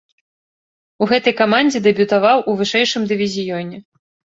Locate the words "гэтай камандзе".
1.11-1.83